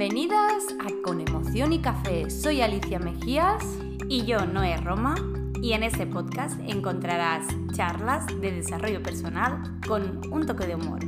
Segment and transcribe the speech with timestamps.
[0.00, 2.30] Bienvenidas a Con Emoción y Café.
[2.30, 3.62] Soy Alicia Mejías.
[4.08, 5.14] Y yo, Noé Roma.
[5.60, 7.46] Y en este podcast encontrarás
[7.76, 11.00] charlas de desarrollo personal con un toque de humor.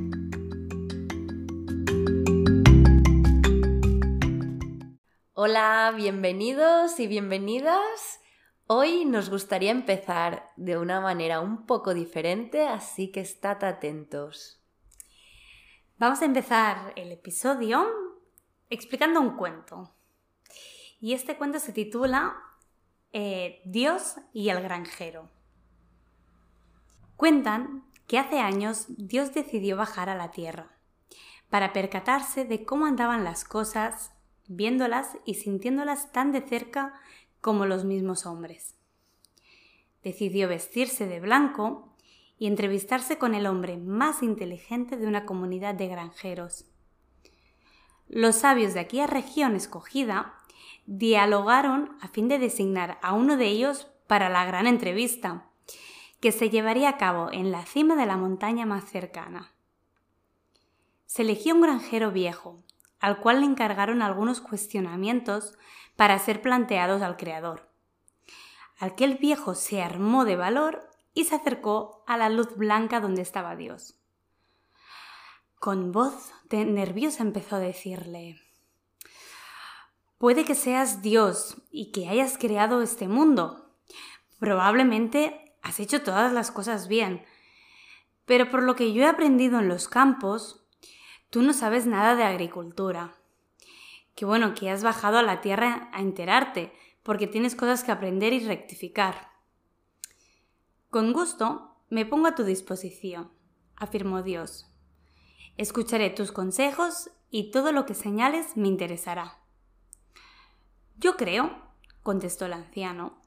[5.32, 8.20] Hola, bienvenidos y bienvenidas.
[8.66, 14.62] Hoy nos gustaría empezar de una manera un poco diferente, así que estad atentos.
[15.96, 18.01] Vamos a empezar el episodio
[18.72, 19.94] explicando un cuento.
[20.98, 22.36] Y este cuento se titula
[23.12, 25.28] eh, Dios y el granjero.
[27.16, 30.78] Cuentan que hace años Dios decidió bajar a la tierra
[31.50, 34.12] para percatarse de cómo andaban las cosas,
[34.48, 36.98] viéndolas y sintiéndolas tan de cerca
[37.42, 38.74] como los mismos hombres.
[40.02, 41.94] Decidió vestirse de blanco
[42.38, 46.71] y entrevistarse con el hombre más inteligente de una comunidad de granjeros.
[48.14, 50.34] Los sabios de aquella región escogida
[50.84, 55.46] dialogaron a fin de designar a uno de ellos para la gran entrevista,
[56.20, 59.54] que se llevaría a cabo en la cima de la montaña más cercana.
[61.06, 62.62] Se eligió un granjero viejo,
[63.00, 65.56] al cual le encargaron algunos cuestionamientos
[65.96, 67.70] para ser planteados al Creador.
[68.78, 73.56] Aquel viejo se armó de valor y se acercó a la luz blanca donde estaba
[73.56, 73.98] Dios.
[75.58, 78.40] Con voz nerviosa empezó a decirle
[80.18, 83.74] Puede que seas Dios y que hayas creado este mundo.
[84.38, 87.24] Probablemente has hecho todas las cosas bien.
[88.24, 90.64] Pero por lo que yo he aprendido en los campos,
[91.30, 93.16] tú no sabes nada de agricultura.
[94.14, 98.32] Que bueno, que has bajado a la tierra a enterarte, porque tienes cosas que aprender
[98.32, 99.32] y rectificar.
[100.88, 103.32] Con gusto me pongo a tu disposición,
[103.76, 104.71] afirmó Dios.
[105.56, 109.38] Escucharé tus consejos y todo lo que señales me interesará.
[110.98, 111.50] Yo creo,
[112.02, 113.22] contestó el anciano,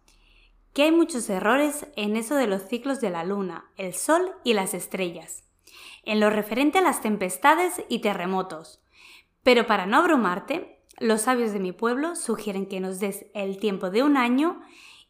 [0.73, 4.53] que hay muchos errores en eso de los ciclos de la luna, el sol y
[4.53, 5.43] las estrellas,
[6.03, 8.81] en lo referente a las tempestades y terremotos.
[9.43, 13.89] Pero para no abrumarte, los sabios de mi pueblo sugieren que nos des el tiempo
[13.89, 14.61] de un año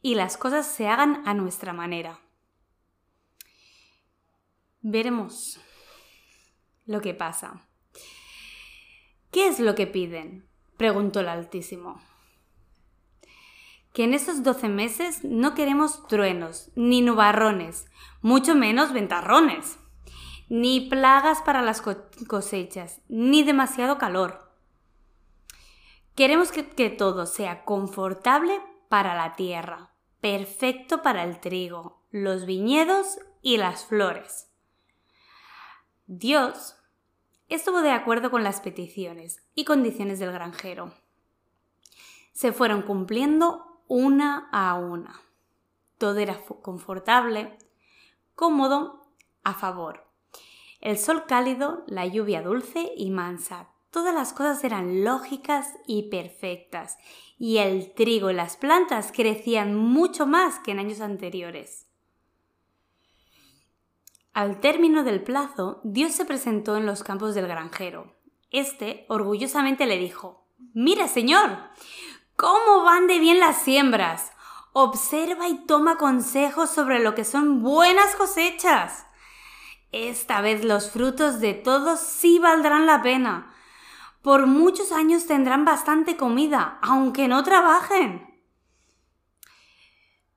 [0.01, 2.19] y las cosas se hagan a nuestra manera.
[4.81, 5.59] Veremos
[6.85, 7.67] lo que pasa.
[9.31, 10.47] ¿Qué es lo que piden?
[10.77, 12.01] preguntó el Altísimo
[13.95, 17.85] que en estos doce meses no queremos truenos, ni nubarrones,
[18.21, 19.79] mucho menos ventarrones,
[20.49, 24.51] ni plagas para las cosechas, ni demasiado calor.
[26.13, 28.59] Queremos que, que todo sea confortable
[28.89, 34.51] para la tierra, perfecto para el trigo, los viñedos y las flores.
[36.07, 36.75] Dios
[37.49, 40.93] estuvo de acuerdo con las peticiones y condiciones del granjero.
[42.31, 45.19] Se fueron cumpliendo una a una.
[45.97, 47.57] Todo era confortable,
[48.35, 49.07] cómodo,
[49.43, 50.05] a favor.
[50.79, 53.69] El sol cálido, la lluvia dulce y mansa.
[53.89, 56.99] Todas las cosas eran lógicas y perfectas,
[57.39, 61.84] y el trigo y las plantas crecían mucho más que en años anteriores.
[64.35, 68.13] Al término del plazo, Dios se presentó en los campos del granjero.
[68.51, 71.57] Este orgullosamente le dijo Mira, señor,
[72.35, 74.33] ¿Cómo van de bien las siembras?
[74.73, 79.07] Observa y toma consejos sobre lo que son buenas cosechas.
[79.93, 83.55] Esta vez los frutos de todos sí valdrán la pena.
[84.21, 88.43] Por muchos años tendrán bastante comida, aunque no trabajen.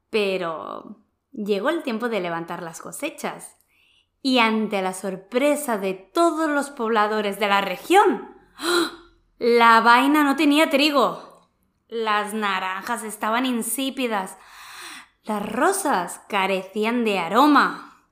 [0.09, 3.58] Pero llegó el tiempo de levantar las cosechas.
[4.21, 8.37] Y ante la sorpresa de todos los pobladores de la región,
[9.39, 11.49] la vaina no tenía trigo.
[11.89, 14.37] Las naranjas estaban insípidas.
[15.23, 18.07] Las rosas carecían de aroma.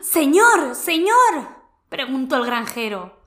[0.00, 1.48] Señor, señor,
[1.88, 3.20] preguntó el granjero.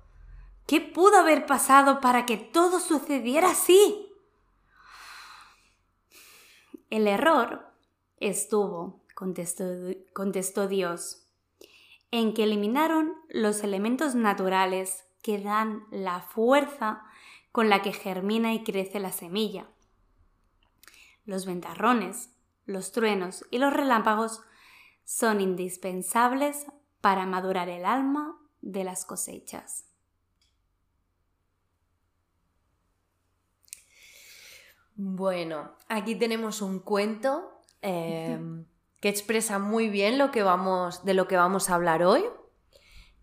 [0.65, 4.09] ¿Qué pudo haber pasado para que todo sucediera así?
[6.89, 7.73] El error
[8.17, 11.22] estuvo, contestó Dios,
[12.13, 17.01] en que eliminaron los elementos naturales que dan la fuerza
[17.51, 19.65] con la que germina y crece la semilla.
[21.25, 22.29] Los ventarrones,
[22.65, 24.43] los truenos y los relámpagos
[25.03, 26.67] son indispensables
[27.01, 29.85] para madurar el alma de las cosechas.
[34.93, 38.39] Bueno, aquí tenemos un cuento eh,
[39.03, 42.23] que expresa muy bien lo que vamos, de lo que vamos a hablar hoy,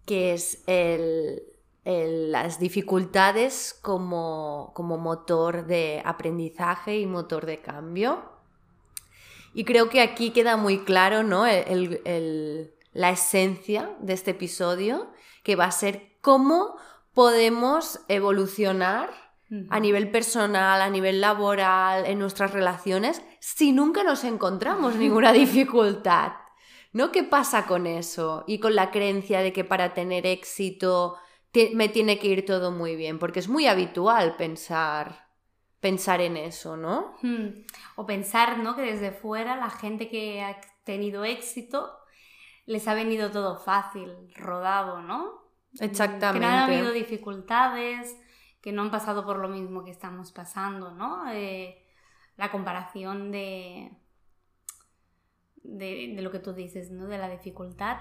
[0.04, 1.42] que es el
[1.84, 8.30] las dificultades como, motor de aprendizaje y motor de cambio.
[9.54, 11.46] Y creo que aquí queda muy claro ¿no?
[11.46, 15.10] la esencia de este episodio,
[15.42, 16.76] que va a ser cómo
[17.14, 19.08] podemos evolucionar
[19.68, 26.32] a nivel personal, a nivel laboral, en nuestras relaciones, si nunca nos encontramos ninguna dificultad.
[26.92, 27.12] ¿No?
[27.12, 28.44] ¿Qué pasa con eso?
[28.48, 31.16] Y con la creencia de que para tener éxito
[31.74, 35.30] me tiene que ir todo muy bien, porque es muy habitual pensar
[35.80, 37.16] pensar en eso, ¿no?
[37.22, 37.64] Hmm.
[37.96, 38.76] O pensar, ¿no?
[38.76, 41.90] Que desde fuera la gente que ha tenido éxito
[42.66, 45.40] les ha venido todo fácil, rodado, ¿no?
[45.80, 46.46] Exactamente.
[46.46, 48.16] Que no han habido dificultades,
[48.60, 51.30] que no han pasado por lo mismo que estamos pasando, ¿no?
[51.32, 51.82] Eh,
[52.36, 53.90] la comparación de,
[55.62, 57.06] de, lo que tú dices, ¿no?
[57.06, 57.98] De la dificultad.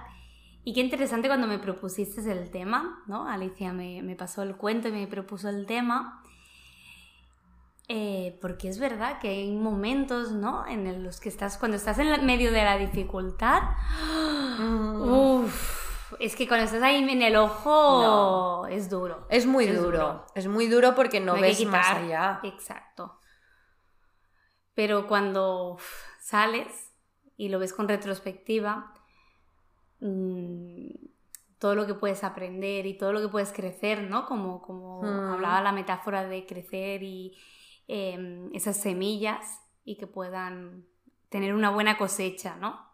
[0.64, 3.28] Y qué interesante cuando me propusiste el tema, ¿no?
[3.28, 6.24] Alicia me, pasó el cuento y me propuso el tema.
[7.88, 10.68] Eh, porque es verdad que hay momentos, ¿no?
[10.68, 13.62] En los que estás, cuando estás en medio de la dificultad,
[14.60, 15.48] mm.
[16.20, 19.26] Es que cuando estás ahí en el ojo es duro.
[19.30, 20.26] Es muy duro.
[20.36, 22.40] Es muy duro porque no, ves más allá.
[22.44, 23.20] Exacto.
[24.74, 25.78] Pero cuando
[26.20, 26.94] sales
[27.38, 28.94] y lo ves con retrospectiva,
[30.00, 30.92] Mm,
[31.60, 34.26] todo lo que puedes aprender y todo lo que puedes crecer, ¿no?
[34.26, 35.34] Como, como mm.
[35.34, 37.38] hablaba la metáfora de crecer y
[37.88, 40.86] em, esas semillas y que puedan
[41.30, 42.88] tener una buena cosecha, ¿no?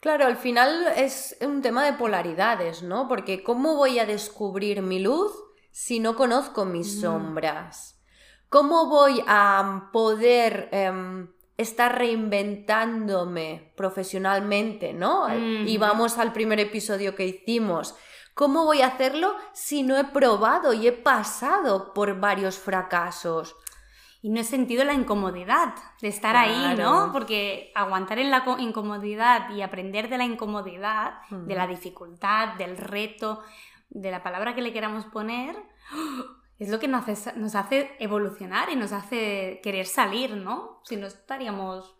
[0.00, 3.06] Claro, al final es un tema de polaridades, ¿no?
[3.06, 5.32] Porque ¿cómo voy a descubrir mi luz
[5.70, 7.00] si no conozco mis mm.
[7.02, 8.00] sombras?
[8.48, 15.28] ¿Cómo voy a poder em, estar reinventándome profesionalmente, ¿no?
[15.36, 17.94] Y vamos al primer episodio que hicimos.
[18.34, 23.54] ¿Cómo voy a hacerlo si no he probado y he pasado por varios fracasos?
[24.22, 27.10] Y no he sentido la incomodidad de estar ahí, ¿no?
[27.12, 33.42] Porque aguantar en la incomodidad y aprender de la incomodidad, de la dificultad, del reto,
[33.88, 35.56] de la palabra que le queramos poner,
[36.58, 40.80] es lo que nos hace, nos hace evolucionar y nos hace querer salir, ¿no?
[40.84, 41.96] Si no estaríamos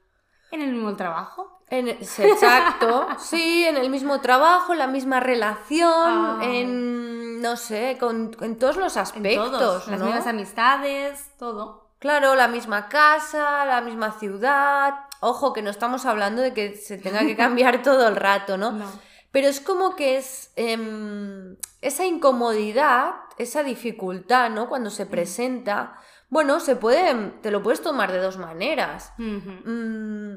[0.51, 1.63] en el mismo trabajo.
[1.69, 6.41] En, exacto, sí, en el mismo trabajo, la misma relación, ah.
[6.43, 9.87] en, no sé, con, en todos los aspectos.
[9.89, 11.80] las mismas amistades, todo.
[12.00, 14.94] Claro, la misma casa, la misma ciudad.
[15.20, 18.73] Ojo, que no estamos hablando de que se tenga que cambiar todo el rato, ¿no?
[18.73, 18.91] no.
[19.31, 24.69] Pero es como que es em, esa incomodidad, esa dificultad, ¿no?
[24.69, 26.00] Cuando se presenta,
[26.31, 29.12] bueno, se puede, te lo puedes tomar de dos maneras.
[29.19, 30.37] Mm,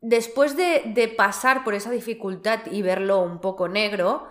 [0.00, 4.28] después de, de, pasar por esa dificultad y verlo un poco negro,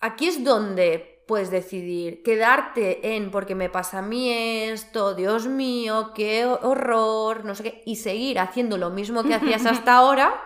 [0.00, 6.12] aquí es donde puedes decidir quedarte en porque me pasa a mí esto, Dios mío,
[6.14, 10.40] qué horror, no sé qué, y seguir haciendo lo mismo que hacías hasta ahora,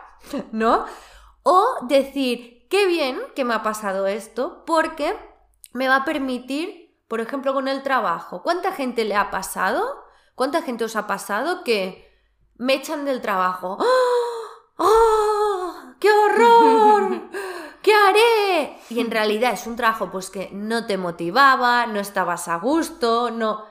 [0.52, 0.84] ¿no?
[1.42, 5.16] O decir, qué bien que me ha pasado esto porque
[5.72, 8.42] me va a permitir, por ejemplo, con el trabajo.
[8.42, 10.04] ¿Cuánta gente le ha pasado?
[10.34, 12.06] ¿Cuánta gente os ha pasado que
[12.56, 13.78] me echan del trabajo?
[13.80, 14.84] ¡Oh!
[14.84, 15.74] ¡Oh!
[16.00, 17.30] ¡Qué horror!
[17.82, 18.35] ¿Qué haré?
[18.90, 23.30] Y en realidad es un trabajo pues que no te motivaba, no estabas a gusto,
[23.30, 23.64] no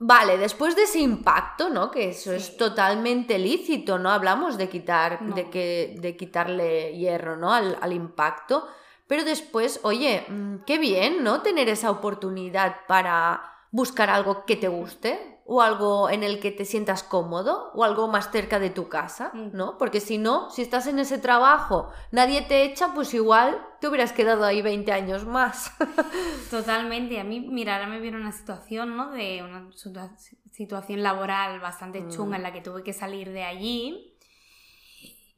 [0.00, 1.90] Vale, después de ese impacto, ¿no?
[1.90, 4.10] Que eso es totalmente lícito, ¿no?
[4.10, 7.52] Hablamos de quitar, De, que, de quitarle hierro, ¿no?
[7.52, 8.68] Al, al, impacto.
[9.08, 11.42] Pero después, oye, mm, qué bien, ¿no?
[11.42, 16.66] Tener esa oportunidad para buscar algo que te guste, o algo en el que te
[16.66, 19.56] sientas cómodo o algo más cerca de tu casa, mm.
[19.56, 19.78] ¿no?
[19.78, 24.12] Porque si no, si estás en ese trabajo, nadie te echa, pues igual te hubieras
[24.12, 25.72] quedado ahí 20 años más.
[26.50, 27.18] Totalmente.
[27.18, 29.10] A mí, mira, ahora me viene una situación, ¿no?
[29.10, 29.70] De una
[30.52, 32.10] situación laboral bastante mm.
[32.10, 34.18] chunga en la que tuve que salir de allí.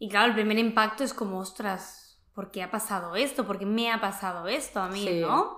[0.00, 3.46] Y claro, el primer impacto es como, ostras, ¿por qué ha pasado esto?
[3.46, 5.56] ¿Por qué me ha pasado esto a mí, no?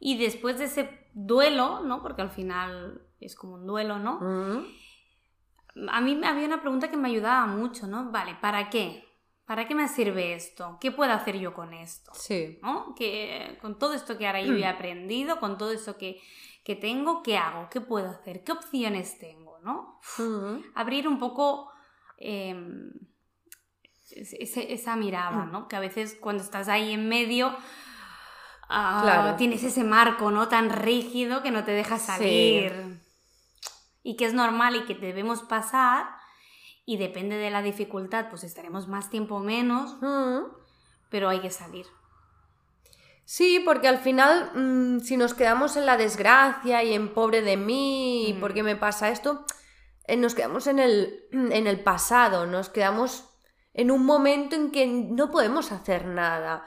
[0.00, 2.02] Y después de ese duelo, ¿no?
[2.02, 4.18] Porque al final es como un duelo, ¿no?
[5.88, 8.10] A mí había una pregunta que me ayudaba mucho, ¿no?
[8.10, 9.04] Vale, ¿para qué?
[9.46, 10.78] ¿Para qué me sirve esto?
[10.80, 12.12] ¿Qué puedo hacer yo con esto?
[12.14, 12.58] Sí.
[12.62, 12.94] ¿No?
[12.94, 16.20] Que, con todo esto que ahora yo he aprendido, con todo esto que,
[16.80, 17.68] tengo, ¿qué hago?
[17.70, 18.44] ¿Qué puedo hacer?
[18.44, 19.58] ¿Qué opciones tengo?
[19.62, 20.00] ¿no?
[20.74, 21.70] Abrir un poco
[22.18, 22.90] em,
[24.10, 25.68] esa mirada, ¿no?
[25.68, 27.54] Que a veces cuando estás ahí en medio...
[28.68, 30.48] Ah, tienes ese marco, ¿no?
[30.48, 33.02] Tan rígido que no te deja salir
[34.02, 36.06] y que es normal y que debemos pasar
[36.84, 39.96] y depende de la dificultad, pues estaremos más tiempo o menos,
[41.10, 41.86] pero hay que salir.
[43.24, 47.56] Sí, porque al final, mm, si nos quedamos en la desgracia y en pobre de
[47.56, 49.44] mí, y por qué me pasa esto,
[50.06, 53.28] eh, nos quedamos en el, en el pasado, nos quedamos
[53.74, 56.66] en un momento en que no podemos hacer nada.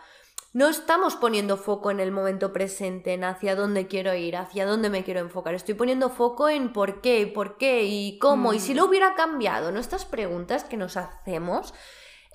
[0.55, 4.89] No estamos poniendo foco en el momento presente, en hacia dónde quiero ir, hacia dónde
[4.89, 5.53] me quiero enfocar.
[5.53, 8.53] Estoy poniendo foco en por qué, por qué y cómo.
[8.53, 9.81] Y si lo hubiera cambiado, ¿no?
[9.81, 11.73] Estas preguntas que nos hacemos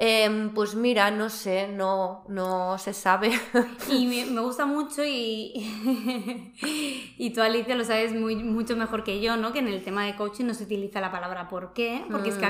[0.03, 3.39] Em, pues mira, no sé, no, no se sabe.
[3.91, 5.53] Y me, gusta mucho y,
[7.19, 9.53] y tú Alicia lo sabes muy, mucho mejor que yo, ¿no?
[9.53, 12.37] Que en el tema de coaching no se utiliza la palabra por qué, porque es
[12.37, 12.49] que mm.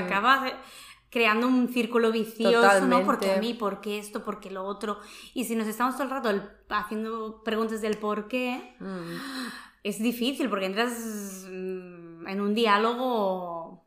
[1.11, 3.03] Creando un círculo vicioso, ¿no?
[3.03, 4.97] Porque a mí, por qué esto, por qué lo otro.
[5.33, 9.17] Y si nos estamos todo el rato haciendo preguntas del por qué, mm.
[9.83, 13.85] es difícil porque entras mm, en un diálogo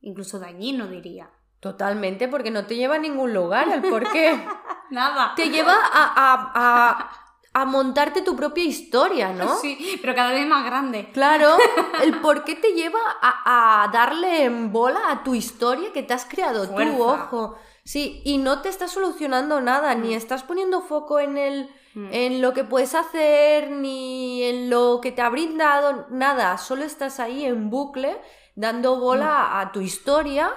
[0.00, 1.30] incluso dañino, diría.
[1.60, 4.38] Totalmente, porque no te lleva a ningún lugar el por qué.
[4.90, 5.34] Nada.
[5.36, 7.27] Te lleva a, a,
[7.64, 9.56] montarte tu propia historia, ¿no?
[9.60, 11.10] Sí, pero cada vez más grande.
[11.12, 11.56] Claro,
[12.02, 16.24] el por qué te lleva a, darle en bola a tu historia que te has
[16.24, 17.56] creado tú, ojo.
[17.84, 20.18] Sí, y no te estás solucionando nada, ni mm.
[20.18, 22.08] estás poniendo foco en el mm.
[22.12, 27.18] en lo que puedes hacer, ni en lo que te ha brindado, nada, solo estás
[27.18, 28.20] ahí en bucle
[28.58, 29.56] dando bola mm.
[29.56, 30.52] a tu historia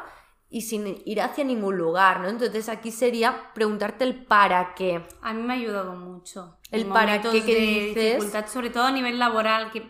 [0.49, 2.27] y sin ir hacia ningún lugar, ¿no?
[2.27, 5.07] Entonces aquí sería preguntarte el para qué.
[5.21, 6.57] A mí me ha ayudado mucho.
[6.71, 7.95] El para qué que dices.
[8.15, 9.89] Dificultad, sobre todo a nivel laboral, que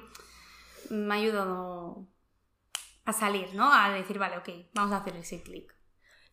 [0.90, 2.08] me ha ayudado
[3.06, 3.72] a salir, ¿no?
[3.72, 5.74] A decir, vale, ok, vamos a hacer ese clic.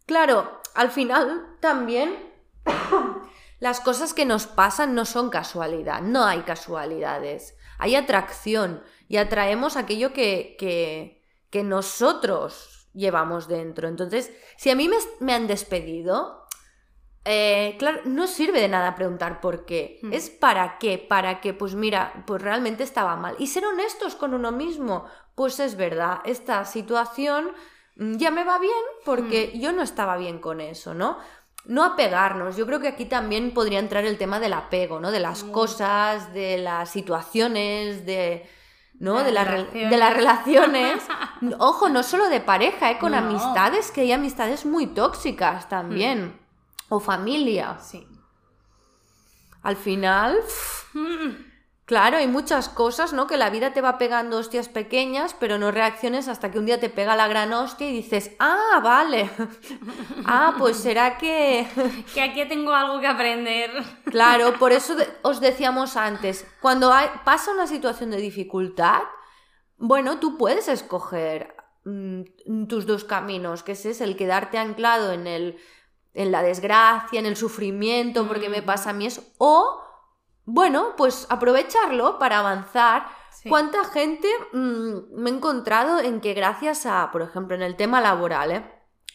[0.06, 2.32] Claro, al final también
[3.60, 9.76] las cosas que nos pasan no son casualidad, no hay casualidades, hay atracción y atraemos
[9.76, 13.88] aquello que, que, que nosotros llevamos dentro.
[13.88, 14.90] Entonces, si a mí
[15.20, 16.46] me, han despedido,
[17.24, 19.98] eh, claro, no sirve de nada preguntar por qué.
[20.02, 20.12] Hmm.
[20.12, 23.36] Es para qué, para qué, pues mira, pues realmente estaba mal.
[23.38, 27.52] Y ser honestos con uno mismo, pues es verdad, esta situación
[27.96, 28.72] mm, ya me va bien
[29.04, 29.60] porque hmm.
[29.60, 31.18] yo no estaba bien con eso, ¿no?
[31.64, 35.10] No apegarnos, yo creo que aquí también podría entrar el tema del apego, ¿no?
[35.10, 35.52] De las hmm.
[35.52, 38.48] cosas, de las situaciones, de
[39.00, 39.18] ¿no?
[39.18, 41.02] de, de, las relaciones.
[41.58, 42.98] Ojo, no solo de pareja, ¿eh?
[42.98, 46.47] con amistades, que hay amistades muy tóxicas también.
[46.88, 47.78] O familia.
[47.80, 48.06] Sí.
[49.62, 50.38] Al final.
[50.92, 51.48] Hmm.
[51.88, 53.26] Claro, hay muchas cosas, ¿no?
[53.26, 56.78] Que la vida te va pegando hostias pequeñas, pero no reacciones hasta que un día
[56.78, 59.30] te pega la gran hostia y dices, ah, vale.
[60.26, 61.66] ah, pues será que...
[62.14, 63.70] que aquí tengo algo que aprender.
[64.04, 69.00] claro, por eso os decíamos antes, cuando hay, pasa una situación de dificultad,
[69.78, 75.26] bueno, tú puedes escoger mm, tus dos caminos, que ese es el quedarte anclado en
[75.26, 75.58] el
[76.18, 79.80] en la desgracia, en el sufrimiento, porque me pasa a mí eso, o
[80.44, 83.06] bueno, pues aprovecharlo para avanzar.
[83.48, 88.00] ¿Cuánta gente mm, me he encontrado en que gracias a, por ejemplo, en el tema
[88.00, 88.64] laboral, ¿eh?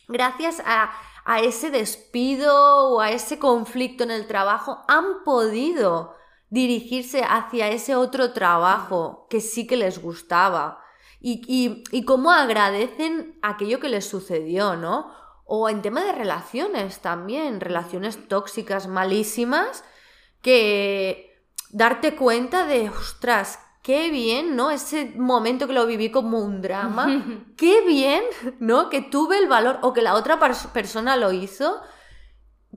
[0.07, 0.93] gracias a,
[1.25, 6.15] a ese despido o a ese conflicto en el trabajo, han podido
[6.49, 10.79] dirigirse hacia ese otro trabajo que sí que les gustaba.
[11.19, 15.22] Y, y, y, cómo agradecen aquello que les sucedió, ¿no?
[15.45, 19.83] O en tema de relaciones también, relaciones tóxicas malísimas
[20.41, 24.71] que darte cuenta de, ostras, qué bien, ¿no?
[24.71, 27.07] Ese momento que lo viví como un drama,
[27.57, 28.23] qué bien,
[28.59, 28.89] ¿no?
[28.89, 31.81] Que tuve el valor o que la otra persona lo hizo,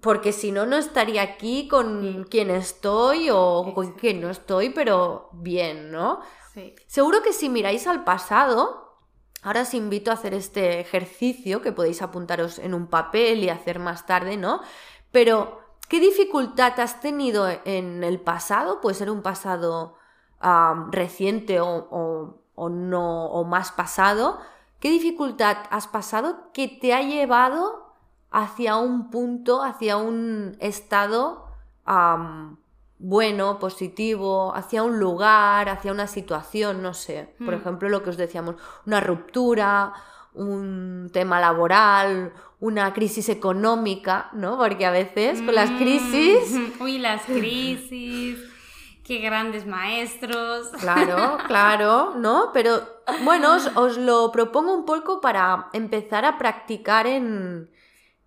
[0.03, 5.31] porque si no, no estaría aquí con quien estoy o con quien no estoy, pero
[5.33, 6.21] bien, ¿no?
[6.53, 6.75] Sí.
[6.87, 8.86] Seguro que si miráis al pasado,
[9.47, 13.79] ahora os invito a hacer este ejercicio que podéis apuntaros en un papel y hacer
[13.79, 14.61] más tarde, ¿no?
[15.11, 18.81] Pero ¿Qué dificultad has tenido en el pasado?
[18.81, 19.95] Puede ser un pasado
[20.91, 24.39] reciente o, no, o más pasado.
[24.81, 27.95] ¿Qué dificultad has pasado que te ha llevado
[28.33, 31.47] hacia un punto, hacia un estado
[32.99, 37.35] bueno, positivo, hacia un lugar, hacia una situación, no sé.
[37.39, 37.61] Por mm.
[37.61, 39.93] ejemplo, lo que os decíamos, una ruptura,
[40.33, 44.57] un tema laboral, una crisis económica, ¿no?
[44.59, 46.51] Porque a veces con las crisis...
[46.51, 48.39] Mm, uy, las crisis,
[49.05, 50.69] qué grandes maestros.
[50.81, 52.51] Claro, claro, ¿no?
[52.53, 52.81] Pero
[53.25, 57.71] bueno, os, lo propongo un poco para empezar a practicar en,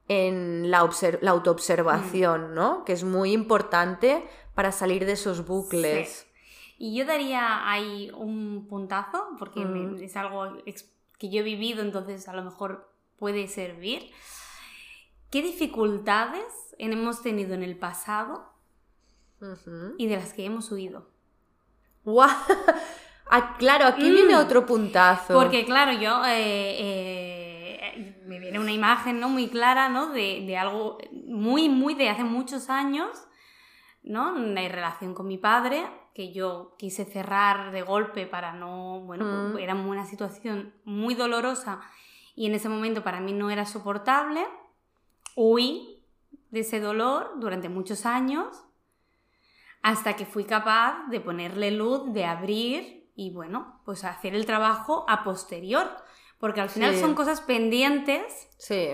[0.07, 0.87] en la,
[1.21, 2.53] la autoobservación, mm.
[2.53, 2.85] ¿no?
[2.85, 4.27] Que es muy importante
[4.59, 6.27] para salir de esos bucles.
[6.77, 10.03] Y yo daría ahí un puntazo, porque mm.
[10.03, 10.57] es algo
[11.17, 14.11] que yo he vivido, entonces a lo mejor puede servir.
[15.31, 16.43] ¿Qué dificultades
[16.77, 18.51] hemos tenido en el pasado
[19.97, 21.07] y de las que hemos huido.
[22.03, 22.29] ¡Guau!
[23.31, 24.39] Ah, claro, aquí viene Mm.
[24.39, 25.35] otro puntazo.
[25.35, 29.29] Porque claro, yo eh, eh, me viene una imagen ¿no?
[29.29, 30.09] muy clara ¿no?
[30.09, 33.09] de, de algo muy, muy de hace muchos años,
[34.03, 34.33] ¿no?
[34.33, 39.57] Una relación con mi padre, que yo quise cerrar de golpe para no, bueno, Mm.
[39.59, 41.79] era una situación muy dolorosa
[42.35, 44.45] y en ese momento para mí no era soportable.
[45.35, 46.03] Huí
[46.51, 48.47] de ese dolor durante muchos años
[49.81, 55.05] hasta que fui capaz de ponerle luz, de abrir y bueno, pues hacer el trabajo
[55.07, 55.89] a posterior,
[56.37, 57.01] porque al final Sí.
[57.01, 58.89] son cosas pendientes, Sí.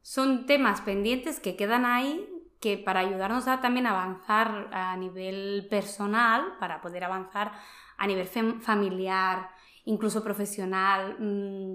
[0.00, 2.28] son temas pendientes que quedan ahí
[2.64, 7.52] que para ayudarnos a también avanzar a nivel personal, para poder avanzar
[7.98, 9.50] a nivel fam- familiar,
[9.84, 11.74] incluso profesional, mm,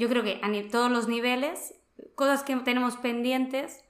[0.00, 1.74] yo creo que a todos los niveles,
[2.14, 3.84] cosas que tenemos pendientes,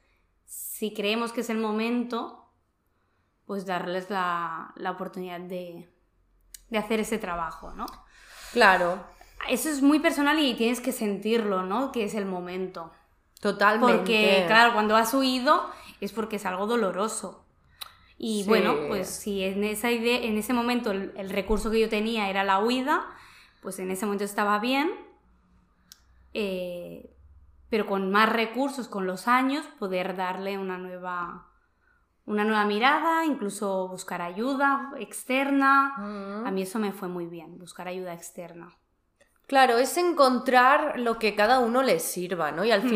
[0.45, 2.53] si creemos que es el momento,
[3.47, 5.89] pues darles la, la oportunidad de,
[6.71, 7.87] de hacer ese trabajo, ¿no?
[8.53, 9.05] Claro,
[9.49, 11.93] Eso es muy personal y tienes que sentirlo, ¿no?
[11.93, 12.91] Que es el momento.
[13.41, 13.95] totalmente.
[13.97, 15.71] Porque, claro, cuando has huido
[16.01, 17.45] es porque es algo doloroso.
[18.17, 18.49] Y Sí.
[18.49, 22.29] bueno, pues si en, esa idea, en ese momento el, el recurso que yo tenía
[22.31, 23.07] era la huida,
[23.63, 24.91] pues en ese momento estaba bien.
[26.35, 27.15] eh,
[27.71, 31.49] pero con más recursos, con los años, poder darle una nueva,
[32.25, 35.95] una nueva mirada, incluso buscar ayuda externa.
[36.47, 38.75] A mí eso me fue muy bien, buscar ayuda externa.
[39.47, 42.65] Claro, es encontrar lo que cada uno les sirva, ¿no?
[42.65, 42.89] Y al Mm.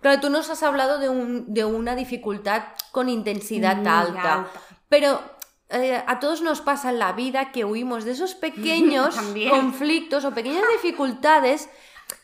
[0.00, 4.50] Claro, tú nos has hablado de, un, de una dificultad con intensidad Muy alta, alta.
[4.88, 5.20] pero
[5.68, 9.16] eh, a todos nos pasa en la vida que huimos de esos pequeños
[9.50, 11.68] conflictos o pequeñas dificultades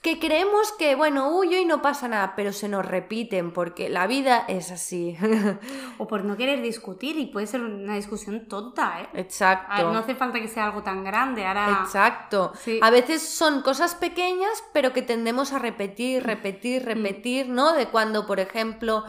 [0.03, 4.07] que creemos que, bueno, huyo y no pasa nada, pero se nos repiten porque la
[4.09, 5.17] vida es así.
[5.99, 9.09] O por no querer discutir, y puede ser una discusión tonta, ¿eh?
[9.15, 9.93] Exacto.
[9.93, 11.47] No hace falta que sea algo tan grande.
[11.47, 11.83] Ahora.
[11.85, 12.53] Exacto.
[12.59, 12.81] Sí.
[12.83, 15.63] A veces son cosas pequeñas, pero que tendemos a Mm.
[15.63, 17.73] repetir, repetir, repetir, ¿no?
[17.73, 19.05] De cuando, por ejemplo,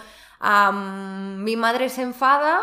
[1.38, 2.62] mi madre se enfada,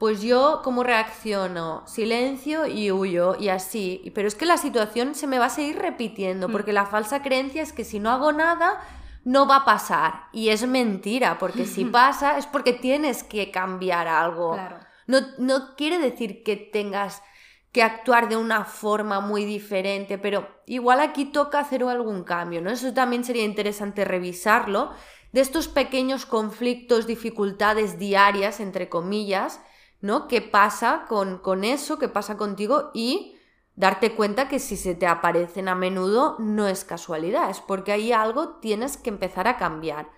[0.00, 1.82] pues yo, ¿cómo reacciono?
[1.86, 4.10] Silencio y huyo, y así.
[4.14, 6.52] Pero es que la situación se me va a seguir repitiendo, Mm.
[6.52, 8.80] porque la falsa creencia es que si no hago nada,
[9.24, 10.24] no va a pasar.
[10.32, 14.54] Y es mentira, porque si pasa es porque tienes que cambiar algo.
[14.54, 14.78] Claro.
[15.06, 17.22] No, no quiere decir que tengas
[17.70, 22.70] que actuar de una forma muy diferente, pero igual aquí toca hacer algún cambio, ¿no?
[22.70, 24.92] Eso también sería interesante revisarlo,
[25.32, 29.60] de estos pequeños conflictos, dificultades diarias, entre comillas,
[30.00, 30.28] ¿no?
[30.28, 31.98] ¿Qué pasa con, con eso?
[31.98, 32.90] ¿Qué pasa contigo?
[32.94, 33.36] Y
[33.76, 38.12] darte cuenta que si se te aparecen a menudo no es casualidad, es porque hay
[38.12, 40.08] algo tienes que empezar a cambiar.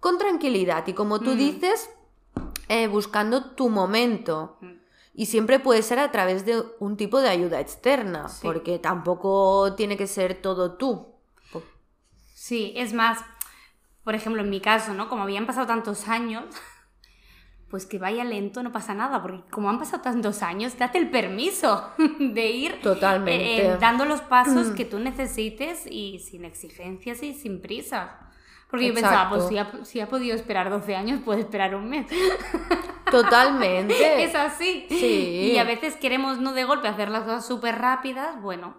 [0.00, 1.36] Con tranquilidad y como tú Mm.
[1.38, 1.90] dices,
[2.68, 4.56] eh, buscando tu momento.
[4.60, 4.72] Mm.
[5.16, 8.40] Y siempre puede ser a través de un tipo de ayuda externa, Sí.
[8.42, 11.14] porque tampoco tiene que ser todo tú.
[12.34, 13.20] Sí, es más,
[14.02, 15.08] por ejemplo, en mi caso, ¿no?
[15.08, 16.44] Como habían pasado tantos años,
[17.74, 21.10] pues que vaya lento no pasa nada, porque como han pasado tantos años, date el
[21.10, 23.66] permiso de ir Totalmente.
[23.66, 28.12] eh, dando los pasos que tú necesites y sin exigencias y sin prisas.
[28.70, 29.34] Porque yo pensaba, Exacto.
[29.34, 32.06] pues si ha, si ha podido esperar 12 años, puede esperar un mes.
[33.10, 34.22] Totalmente.
[34.22, 34.86] es así.
[34.88, 35.50] Sí.
[35.54, 38.40] Y a veces queremos, no de golpe, hacer las cosas súper rápidas.
[38.40, 38.76] Bueno,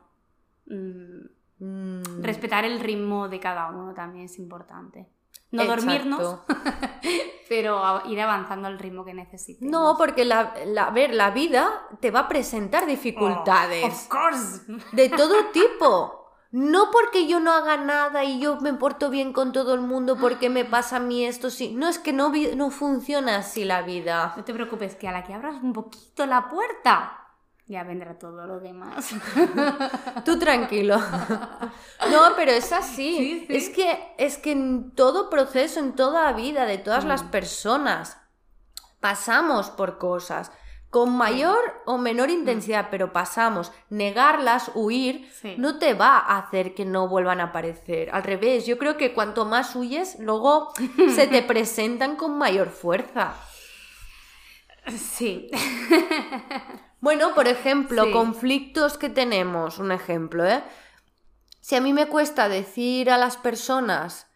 [0.68, 5.08] mm, Mm, respetar el ritmo de cada uno también es importante.
[5.56, 5.82] No exacto.
[5.86, 6.40] dormirnos,
[7.50, 9.72] pero ir avanzando al ritmo que necesitemos.
[9.72, 13.84] No, porque la, la- a ver, la vida te va a presentar dificultades.
[13.84, 14.62] Oh, of course.
[14.92, 16.22] de todo tipo.
[16.52, 20.16] No porque yo no haga nada y yo me porto bien con todo el mundo,
[20.16, 21.74] porque me pasa a mí esto, sí.
[21.76, 24.34] No, es que no, no funciona así la vida.
[24.38, 27.25] No te preocupes, que a la que abras un poquito la puerta,
[27.68, 29.10] ya vendrá todo lo demás.
[30.26, 30.98] Tú tranquilo.
[32.12, 33.16] No, pero es así.
[33.18, 33.56] Sí, sí.
[33.56, 37.30] Es que es que en todo proceso, en toda vida de todas las Mm.
[37.32, 38.18] personas
[39.00, 40.52] pasamos por cosas
[40.92, 43.74] con mayor o menor intensidad, pero pasamos.
[43.90, 45.56] Negarlas, huir, Sí.
[45.58, 48.10] no te va a hacer que no vuelvan a aparecer.
[48.14, 50.72] Al revés, yo creo que cuanto más huyes, luego
[51.14, 53.34] se te presentan con mayor fuerza.
[54.98, 55.50] Sí.
[57.00, 58.12] Bueno, por ejemplo, Sí.
[58.12, 60.64] conflictos que tenemos, un ejemplo, ¿eh?
[61.62, 64.28] Si a mí me cuesta decir a las personas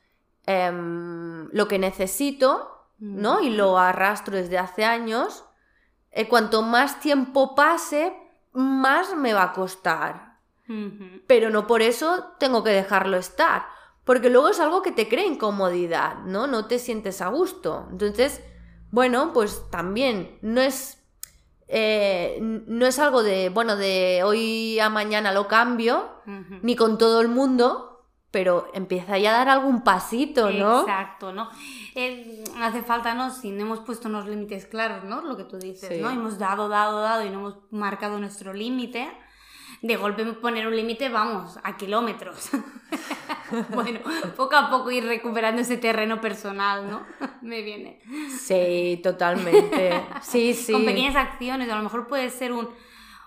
[0.45, 3.39] em, lo que necesito, ¿no?
[3.41, 5.45] Y lo arrastro desde hace años,
[6.12, 8.15] eh, cuanto más tiempo pase,
[8.54, 10.39] más me va a costar.
[11.28, 13.65] Pero no por eso tengo que dejarlo estar.
[14.04, 16.48] Porque luego es algo que te crea incomodidad, ¿no?
[16.48, 17.88] No te sientes a gusto.
[17.91, 18.41] Entonces,
[18.91, 20.98] bueno, pues también no es
[21.71, 26.10] eh, no es algo de, bueno, de hoy a mañana lo cambio,
[26.63, 30.82] ni con todo el mundo, pero empieza ya a dar algún pasito, ¿no?
[30.82, 31.49] Exacto, ¿no?
[32.62, 33.29] hace falta, ¿no?
[33.29, 35.21] Si no hemos puesto unos límites claros, ¿no?
[35.21, 36.10] Lo que tú dices, ¿no?
[36.10, 39.08] Hemos dado, dado, dado y no hemos marcado nuestro límite.
[39.81, 42.49] De golpe poner un límite, vamos, a kilómetros.
[43.69, 43.99] bueno,
[44.35, 47.05] poco a poco ir recuperando ese terreno personal, ¿no?
[47.41, 48.01] Me viene.
[48.29, 50.03] Sí, totalmente.
[50.21, 50.73] Sí, sí.
[50.73, 52.69] Con pequeñas acciones, a lo mejor puede ser un,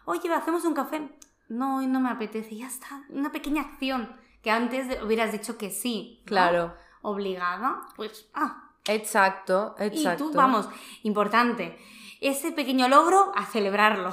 [0.05, 1.09] oye, hacemos un café.
[1.49, 3.05] No, hoy no me apetece, ya está.
[3.09, 6.23] Una pequeña acción que antes hubieras dicho que sí.
[6.27, 6.75] Claro.
[7.03, 8.69] Obligada, pues, ah.
[8.85, 10.25] Exacto, exacto.
[10.25, 10.69] Y tú, vamos,
[11.03, 11.79] importante.
[12.21, 14.13] Ese pequeño logro, a celebrarlo.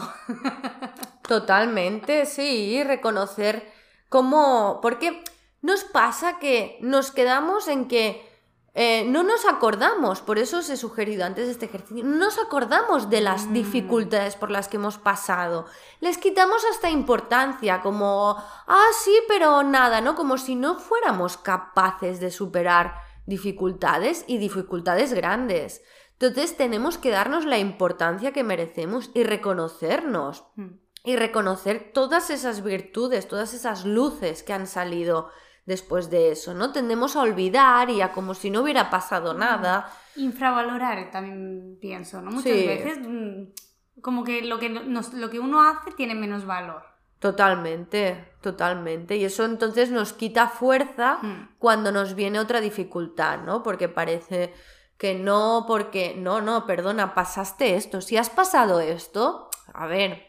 [1.29, 3.71] Totalmente, sí, reconocer
[4.09, 4.79] cómo.
[4.81, 5.23] Porque
[5.61, 8.27] nos pasa que nos quedamos en que
[8.73, 12.39] eh, no nos acordamos, por eso os he sugerido antes de este ejercicio, no nos
[12.39, 13.53] acordamos de las mm.
[13.53, 15.67] dificultades por las que hemos pasado.
[15.99, 20.15] Les quitamos hasta importancia, como, ah, sí, pero nada, ¿no?
[20.15, 22.95] Como si no fuéramos capaces de superar
[23.27, 25.83] dificultades y dificultades grandes.
[26.13, 30.45] Entonces tenemos que darnos la importancia que merecemos y reconocernos.
[30.55, 30.88] Mm.
[31.03, 35.29] Y reconocer todas esas virtudes, todas esas luces que han salido
[35.65, 36.71] después de eso, ¿no?
[36.71, 39.91] Tendemos a olvidar y a como si no hubiera pasado nada.
[40.15, 42.31] Infravalorar también pienso, ¿no?
[42.31, 46.83] Muchas veces mm, como que lo que, lo que uno hace tiene menos valor.
[47.19, 49.17] Totalmente, totalmente.
[49.17, 51.55] Y eso entonces nos quita fuerza hmm.
[51.59, 53.61] cuando nos viene otra dificultad, ¿no?
[53.61, 54.53] Porque parece
[54.97, 58.01] que no, porque no, no, perdona, pasaste esto.
[58.01, 60.28] Si has pasado esto, a ver,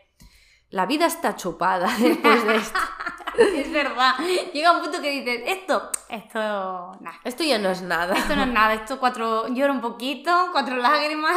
[0.71, 2.79] la vida está chupada después de esto.
[3.39, 4.15] es verdad.
[4.53, 6.39] Llega un punto que dices, esto, esto,
[7.01, 7.21] nada.
[7.25, 8.15] Esto ya no es nada.
[8.15, 11.37] Esto no es nada, esto cuatro, lloro un poquito, cuatro lágrimas.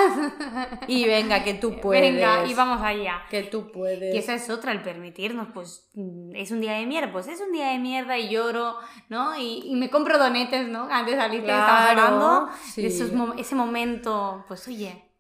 [0.88, 2.14] Y venga, que tú puedes.
[2.14, 3.24] Venga, y vamos allá.
[3.30, 4.14] Que tú puedes.
[4.14, 5.90] Y esa es otra, el permitirnos, pues,
[6.34, 8.78] es un día de mierda, pues es un día de mierda y lloro,
[9.10, 9.36] ¿no?
[9.38, 10.88] Y, me compro donetes, ¿no?
[10.90, 12.50] Antes de salir, claro, hablando.
[12.64, 12.86] Sí.
[12.86, 15.13] ese momento, pues, oye,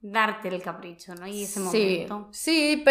[0.00, 1.26] darte el capricho, ¿no?
[1.26, 2.28] Y ese momento.
[2.32, 2.84] Sí,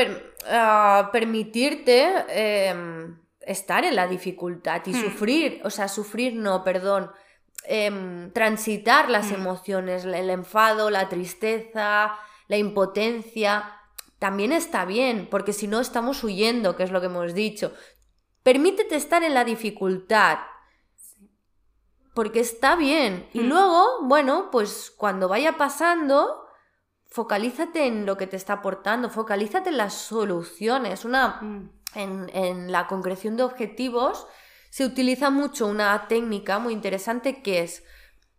[0.50, 5.02] ah, permitirte em, estar en la dificultad y hmm.
[5.02, 7.12] sufrir, o sea, sufrir no, perdón,
[7.64, 9.36] em, transitar las hmm.
[9.36, 12.18] emociones, el enfado, la tristeza,
[12.48, 13.74] la impotencia,
[14.20, 17.72] también está bien, porque si no estamos huyendo, que es lo que hemos dicho.
[18.44, 20.40] Permítete estar en la dificultad,
[22.14, 23.30] porque está bien.
[23.32, 23.48] Y hmm.
[23.48, 26.47] luego, bueno, pues cuando vaya pasando,
[27.10, 31.06] focalízate en lo que te está aportando, focalízate en las soluciones.
[31.06, 31.70] Una, mm.
[31.96, 34.28] en, la concreción de objetivos
[34.70, 37.84] se utiliza mucho una técnica muy interesante que es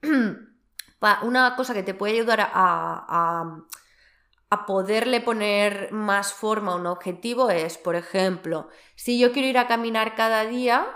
[1.22, 3.64] una cosa que te puede ayudar a,
[4.50, 9.58] a, poderle poner más forma a un objetivo es, por ejemplo, si yo quiero ir
[9.58, 10.86] a caminar cada día,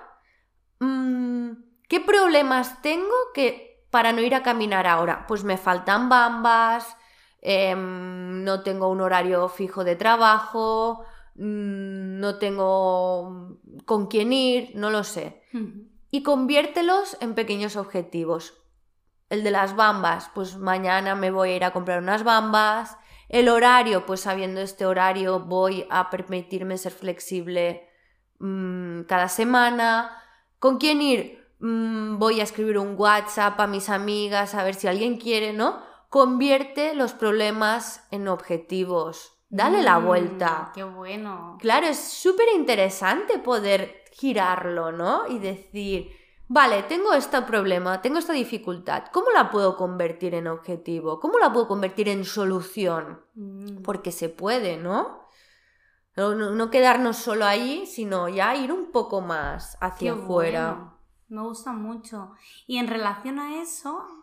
[0.79, 1.53] mm,
[1.89, 5.27] ¿qué problemas tengo que para no ir a caminar ahora?
[5.27, 6.97] Pues me faltan bambas,
[7.45, 14.91] Em, no tengo un horario fijo de trabajo, mm, no tengo con quién ir, no
[14.91, 15.43] lo sé.
[16.11, 18.55] Y conviértelos en pequeños objetivos.
[19.29, 22.97] El de las bambas, pues mañana me voy a ir a comprar unas bambas.
[23.29, 27.89] El horario, pues sabiendo este horario voy a permitirme ser flexible
[28.39, 30.17] mm, cada semana.
[30.61, 31.45] ¿Con quién ir?
[31.59, 35.92] Mm, voy a escribir un WhatsApp a mis amigas a ver si alguien quiere, ¿no?
[36.13, 39.33] Convierte los problemas en objetivos.
[39.49, 40.71] Dale la mm, vuelta.
[40.75, 41.57] Qué bueno.
[41.59, 45.27] Claro, es súper interesante poder girarlo, ¿no?
[45.27, 46.11] Y decir,
[46.49, 51.19] vale, tengo este problema, tengo esta dificultad, ¿cómo la puedo convertir en objetivo?
[51.19, 53.25] ¿Cómo la puedo convertir en solución?
[53.35, 53.81] Mm.
[53.81, 55.29] Porque se puede, ¿no?
[56.15, 60.93] No, quedarnos solo ahí, sino ya ir un poco más hacia afuera.
[61.29, 62.33] Me gusta mucho.
[62.67, 64.22] Y en relación a eso,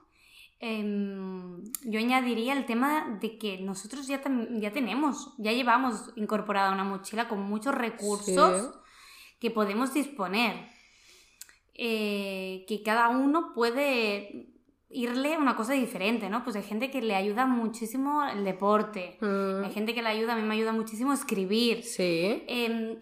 [0.61, 4.21] Em, yo añadiría el tema de que nosotros ya,
[4.59, 8.77] ya tenemos, ya llevamos incorporada una mochila con muchos recursos
[9.39, 10.67] que podemos disponer.
[11.81, 14.49] Eh, que cada uno puede
[14.89, 16.43] irle una cosa diferente, ¿no?
[16.43, 19.63] Pues hay gente que le ayuda muchísimo el deporte, mm.
[19.63, 21.83] hay gente que le ayuda, a mí me ayuda muchísimo escribir.
[21.83, 22.43] Sí.
[22.47, 22.97] Em,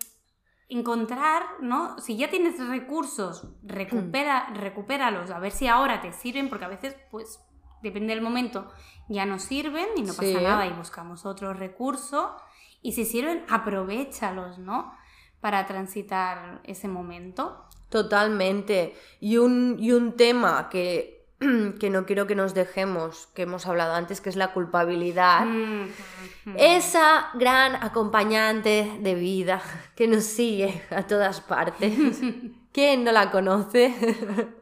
[0.69, 1.97] encontrar, ¿no?
[1.99, 6.95] Si ya tienes recursos, recupera, recupéralos, a ver si ahora te sirven, porque a veces,
[7.09, 7.39] pues,
[7.81, 8.67] depende del momento,
[9.09, 12.35] ya no sirven y no pasa nada y buscamos otro recurso.
[12.81, 14.93] Y si sirven, aprovechalos, ¿no?
[15.41, 17.65] Para transitar ese momento.
[17.89, 18.95] Totalmente.
[19.19, 21.17] Y un, y un tema que
[21.79, 25.45] que no quiero que nos dejemos, que hemos hablado antes, que es la culpabilidad.
[25.45, 29.61] Mm, Esa gran acompañante de vida
[29.95, 31.93] que nos sigue a todas partes.
[32.71, 33.93] ¿Quién no la conoce?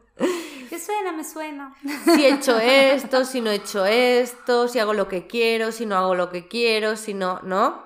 [0.76, 1.74] Me suena, me suena.
[2.04, 5.86] si he hecho esto, si no he hecho esto, si hago lo que quiero, si
[5.86, 7.82] no hago lo que quiero, si no, ¿no?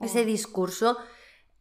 [0.00, 0.96] Ese discurso.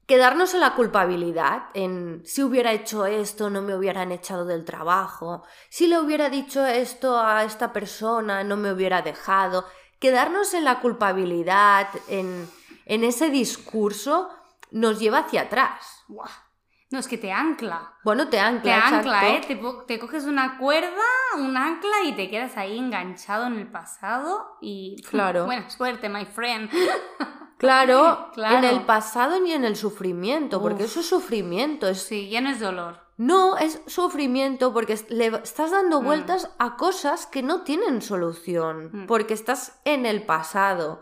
[0.05, 5.43] Quedarnos en la culpabilidad, en si hubiera hecho esto, no me hubieran echado del trabajo,
[5.69, 9.65] si le hubiera dicho esto a esta persona, no me hubiera dejado.
[9.99, 12.49] Quedarnos en la culpabilidad, en,
[12.85, 14.29] en ese discurso,
[14.71, 16.05] nos lleva hacia atrás.
[16.07, 16.48] Buah.
[16.91, 17.93] No, es que te ancla.
[18.03, 18.61] Bueno, te ancla.
[18.63, 19.41] Te ancla, ¿eh?
[19.87, 20.89] Te, coges una cuerda,
[21.37, 24.95] un ancla y te quedas ahí enganchado en el pasado y...
[25.09, 25.45] Claro.
[25.45, 26.69] Buena suerte, my friend.
[27.59, 28.57] Claro, Claro.
[28.59, 30.91] en el pasado ni en el sufrimiento, porque Uf.
[30.91, 33.01] eso es sufrimiento, es Sí, ya no es dolor.
[33.17, 36.05] No, es sufrimiento porque le estás dando Mm.
[36.05, 39.07] vueltas a cosas que no tienen solución, Mm.
[39.07, 41.01] porque estás en el pasado,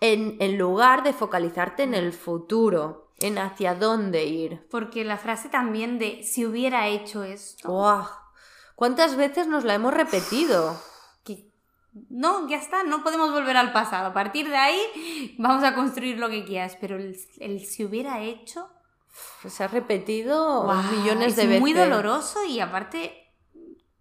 [0.00, 4.66] en, en lugar de focalizarte en el futuro, en hacia dónde ir.
[4.70, 7.68] Porque la frase también de si hubiera hecho esto...
[7.70, 8.04] ¡Guau!
[8.74, 10.76] ¿Cuántas veces nos la hemos repetido?
[11.24, 11.50] que
[12.10, 14.08] no, ya está, no podemos volver al pasado.
[14.08, 18.20] A partir de ahí vamos a construir lo que quieras, pero el, el si hubiera
[18.20, 18.68] hecho...
[19.46, 21.60] Se ha repetido millones es de veces.
[21.60, 23.32] muy doloroso y aparte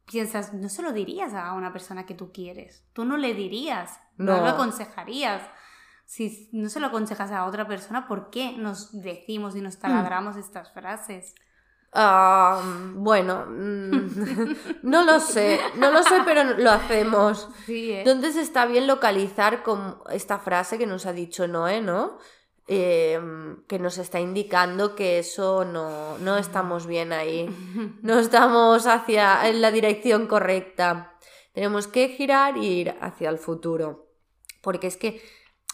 [0.05, 2.83] piensas, no se lo dirías a una persona que tú quieres.
[2.93, 4.41] Tú no le dirías, no, No.
[4.41, 5.43] lo aconsejarías.
[6.05, 10.37] Si no se lo aconsejas a otra persona, ¿por qué nos decimos y nos taladramos
[10.37, 11.33] estas frases?
[11.93, 17.49] Bueno, mm, no lo sé, no lo sé, pero lo hacemos.
[17.65, 17.99] Sí, ¿eh?
[17.99, 22.17] Entonces está bien localizar con esta frase que nos ha dicho Noé, ¿no?
[22.67, 23.19] Eh,
[23.67, 27.49] que nos está indicando que eso no, no estamos bien ahí,
[28.01, 31.13] no estamos hacia en la dirección correcta.
[31.51, 34.07] Tenemos que girar e ir hacia el futuro.
[34.61, 35.21] Porque es que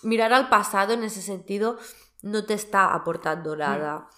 [0.04, 1.78] mirar al pasado en ese sentido
[2.22, 4.10] no te está aportando nada,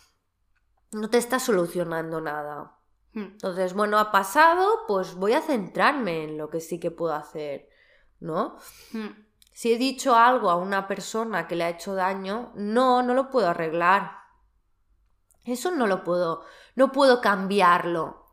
[0.91, 2.77] no te está solucionando nada.
[3.13, 3.23] Hmm.
[3.33, 7.69] Entonces, bueno, ha pasado, pues voy a centrarme en lo que sí que puedo hacer,
[8.19, 8.57] ¿no?
[8.93, 9.09] Hmm.
[9.53, 13.29] Si he dicho algo a una persona que le ha hecho daño, no, no lo
[13.29, 14.13] puedo arreglar.
[15.43, 16.43] Eso no lo puedo,
[16.75, 18.25] no puedo cambiarlo.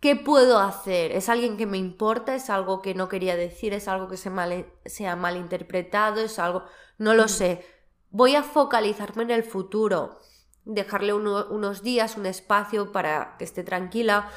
[0.00, 1.12] ¿Qué puedo hacer?
[1.12, 2.34] ¿Es alguien que me importa?
[2.34, 3.72] ¿Es algo que no quería decir?
[3.72, 6.20] ¿Es algo que se, mal, se ha malinterpretado?
[6.20, 6.64] ¿Es algo...?
[7.02, 7.66] No lo sé.
[8.10, 10.18] Voy a focalizarme en el futuro.
[10.64, 14.28] Dejarle uno- unos días, un espacio para que esté tranquila.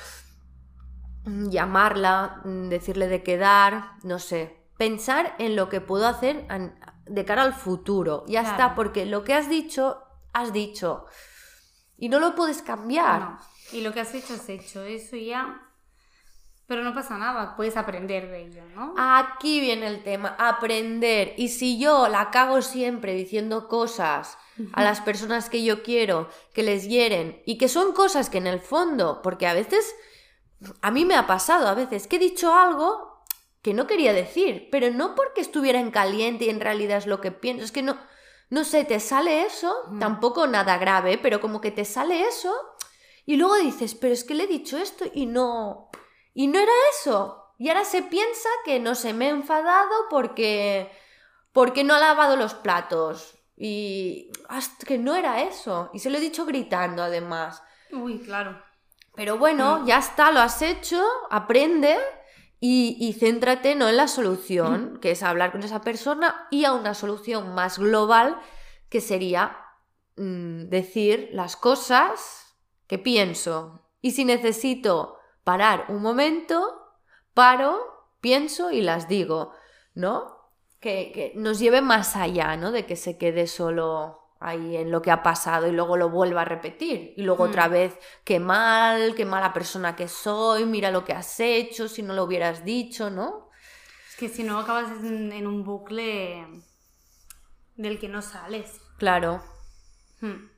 [1.25, 4.55] mm, Llamarla, mm, decirle de quedar, no sé.
[4.77, 6.47] Pensar en lo que puedo hacer
[7.05, 8.23] de cara al futuro.
[8.27, 8.55] Ya Claro.
[8.55, 10.01] está, porque lo que has dicho,
[10.33, 11.05] has dicho.
[11.97, 13.21] Y no lo puedes cambiar.
[13.21, 13.39] No.
[13.71, 14.83] Y lo que has hecho, has hecho.
[14.83, 15.61] Eso ya...
[16.67, 18.95] Pero no pasa nada, puedes aprender de ello, ¿no?
[18.97, 21.33] Aquí viene el tema, aprender.
[21.37, 24.37] Y si yo la cago siempre diciendo cosas
[24.73, 28.47] a las personas que yo quiero, que les hieren, y que son cosas que en
[28.47, 29.95] el fondo, porque a veces,
[30.81, 33.23] a mí me ha pasado a veces que he dicho algo
[33.61, 37.19] que no quería decir, pero no porque estuviera en caliente y en realidad es lo
[37.19, 37.97] que pienso, es que no,
[38.49, 42.53] no sé, te sale eso, tampoco nada grave, pero como que te sale eso,
[43.25, 45.89] y luego dices, pero es que le he dicho esto y no,
[46.35, 47.53] y no era eso.
[47.57, 50.91] Y ahora se piensa que no se me he enfadado porque,
[51.53, 53.39] porque no ha lavado los platos.
[53.57, 55.89] Y hasta que no era eso.
[55.93, 57.63] Y se lo he dicho gritando además.
[57.91, 58.61] Uy, claro.
[59.15, 61.97] Pero bueno, ya está, lo has hecho, aprende
[62.59, 66.73] y, y céntrate no en la solución, que es hablar con esa persona, y a
[66.73, 68.37] una solución más global,
[68.89, 69.57] que sería
[70.17, 73.87] mm, decir las cosas que pienso.
[74.01, 75.14] Y si necesito
[75.45, 76.59] parar un momento,
[77.33, 77.79] paro,
[78.21, 79.53] pienso y las digo,
[79.95, 80.35] ¿no?
[80.81, 82.71] Que, que nos lleve más allá, ¿no?
[82.73, 86.41] De que se quede solo ahí en lo que ha pasado y luego lo vuelva
[86.41, 87.13] a repetir.
[87.17, 87.49] Y luego Mm.
[87.49, 92.03] otra vez, qué mal, qué mala persona que soy, mira lo que has hecho, si
[92.03, 93.49] no lo hubieras dicho, ¿no?
[94.09, 96.45] Es que si no acabas en, en un bucle
[97.75, 98.81] del que no sales.
[98.97, 99.43] Claro.
[100.21, 100.49] Hmm.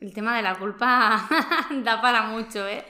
[0.00, 1.26] El tema de la culpa
[1.84, 2.84] da para mucho, ¿eh?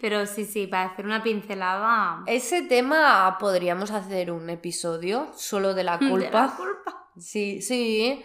[0.00, 2.22] Pero sí, sí, para hacer una pincelada.
[2.26, 6.46] Ese tema podríamos hacer un episodio solo de la de culpa.
[6.46, 7.08] la culpa.
[7.18, 8.22] Sí, sí.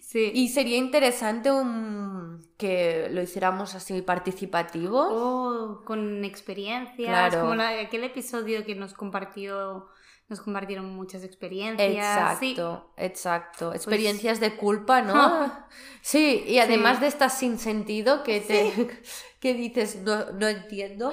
[0.00, 0.30] Sí.
[0.34, 2.46] Y sería interesante un...
[2.58, 5.00] que lo hiciéramos así participativo.
[5.10, 7.08] Oh, con experiencias.
[7.08, 7.40] Claro.
[7.40, 9.88] Como la- aquel episodio que nos compartió.
[10.32, 12.38] Nos compartieron muchas experiencias.
[12.40, 12.52] Sí.
[12.52, 13.74] Exacto, exacto.
[13.74, 15.52] Experiencias de culpa, ¿no?
[16.00, 18.72] Sí, y además de estas sin sentido que te
[19.40, 21.12] que dices no, no entiendo.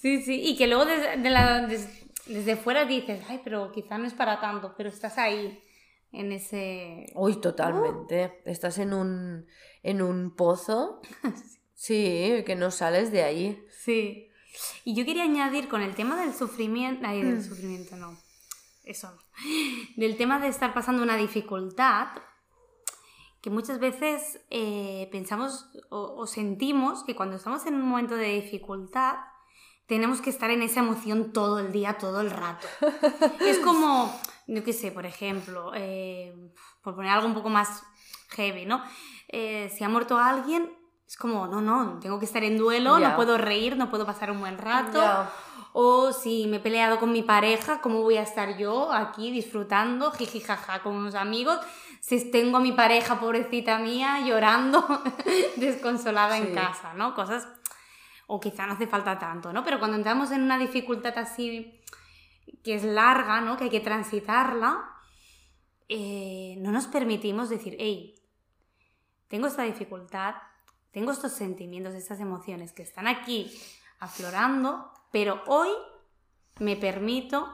[0.00, 1.88] Sí, sí, y que luego desde, de la- des-
[2.26, 5.60] desde fuera dices, ay, pero quizá no es para tanto, pero estás ahí,
[6.12, 7.06] en ese...
[7.16, 8.40] Uy, totalmente.
[8.44, 9.46] Estás en un,
[9.82, 11.00] en un pozo.
[11.76, 13.62] Sí, que no sales de ahí.
[13.68, 14.28] Sí.
[14.84, 18.16] Y yo quería añadir con el tema del sufrimiento, ay, del sufrimiento no,
[18.84, 19.20] eso no,
[19.96, 22.08] del tema de estar pasando una dificultad,
[23.40, 28.40] que muchas veces eh, pensamos o, o sentimos que cuando estamos en un momento de
[28.40, 29.16] dificultad,
[29.86, 32.66] tenemos que estar en esa emoción todo el día, todo el rato.
[33.40, 36.34] es como, yo qué sé, por ejemplo, eh,
[36.82, 37.82] por poner algo un poco más
[38.30, 38.82] heavy, ¿no?
[39.28, 40.72] Eh, si ha muerto alguien,
[41.06, 44.30] es como, no, no, tengo que estar en duelo, no puedo reír, no puedo pasar
[44.30, 45.00] un buen rato.
[45.72, 50.12] O si me he peleado con mi pareja, ¿cómo voy a estar yo aquí disfrutando,
[50.12, 51.58] jiji jaja, con unos amigos?
[52.00, 54.86] Si tengo a mi pareja, pobrecita mía, llorando,
[55.56, 57.14] desconsolada en casa, ¿no?
[57.14, 57.48] Cosas,
[58.26, 59.64] o quizá no hace falta tanto, ¿no?
[59.64, 61.80] Pero cuando entramos en una dificultad así,
[62.62, 63.56] que es larga, ¿no?
[63.56, 64.94] Que hay que transitarla,
[65.88, 68.14] eh, no nos permitimos decir, hey,
[69.28, 70.34] tengo esta dificultad,
[70.94, 73.52] tengo estos sentimientos, estas emociones que están aquí
[73.98, 75.68] aflorando, pero hoy
[76.60, 77.48] me permito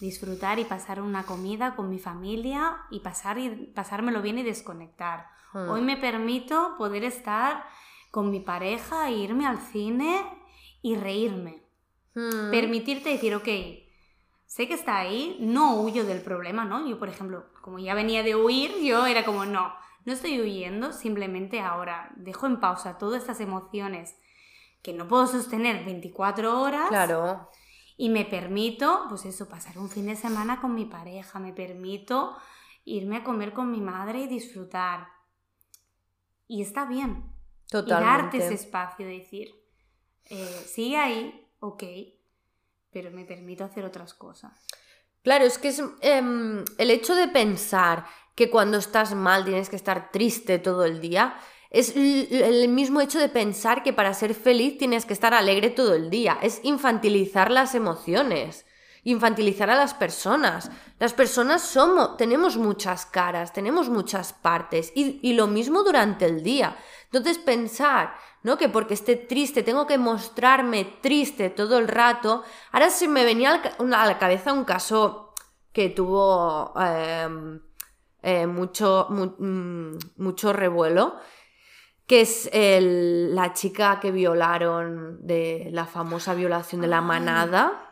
[0.00, 5.26] disfrutar y pasar una comida con mi familia y, pasar y pasármelo bien y desconectar.
[5.52, 5.68] Hmm.
[5.68, 7.64] Hoy me permito poder estar
[8.12, 10.24] con mi pareja e irme al cine
[10.80, 11.64] y reírme.
[12.14, 12.50] Mm.
[12.52, 13.48] Permitirte decir, ok,
[14.46, 16.86] sé que está ahí, no huyo del problema, ¿no?
[16.88, 19.74] Yo, por ejemplo, como ya venía de huir, yo era como, no,
[20.08, 24.16] no estoy huyendo, simplemente ahora dejo en pausa todas estas emociones
[24.82, 27.50] que no puedo sostener 24 horas Claro.
[27.98, 32.36] y me permito, pues eso, pasar un fin de semana con mi pareja, me permito
[32.84, 35.08] irme a comer con mi madre y disfrutar.
[36.46, 37.10] Y está bien.
[37.70, 38.38] Y darte Totalmente.
[38.38, 39.48] ese espacio de decir,
[40.24, 41.82] eh, sigue ahí, ok,
[42.90, 44.64] pero me permito hacer otras cosas.
[45.22, 48.06] Claro, es que es em, el hecho de pensar
[48.38, 51.36] que cuando estás mal tienes que estar triste todo el día,
[51.70, 55.92] es el mismo hecho de pensar que para ser feliz tienes que estar alegre todo
[55.94, 56.38] el día.
[56.40, 58.64] Es infantilizar las emociones,
[59.02, 60.70] infantilizar a las personas.
[61.00, 66.44] Las personas somos, tenemos muchas caras, tenemos muchas partes y, y lo mismo durante el
[66.44, 66.76] día.
[67.06, 68.56] Entonces pensar, ¿no?
[68.56, 72.44] Que porque esté triste tengo que mostrarme triste todo el rato.
[72.70, 75.34] Ahora se me venía a la cabeza un caso
[75.72, 77.67] que tuvo em,
[78.22, 81.16] eh, mucho, mu- mm, mucho revuelo,
[82.06, 87.04] que es el- la chica que violaron de la famosa violación de la Ay.
[87.04, 87.84] manada.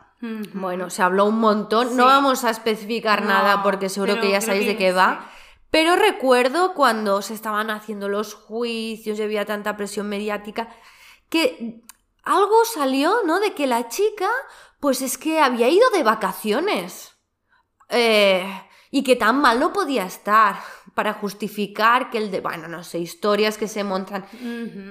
[0.53, 1.95] Bueno, se habló un montón.
[1.95, 5.19] No vamos a especificar No, nada porque seguro que ya sabéis que de qué va.
[5.21, 5.37] sí.
[5.69, 10.69] Pero recuerdo cuando se estaban haciendo los juicios y había tanta presión mediática
[11.29, 11.81] que
[12.23, 13.39] algo salió, ¿no?
[13.39, 14.29] De que la chica,
[14.79, 17.15] pues es que había ido de vacaciones.
[17.89, 18.43] Eh,
[18.91, 20.55] y que tan mal no podía estar
[20.93, 22.41] para justificar que el de...
[22.41, 24.25] Bueno, no sé, historias que se montan.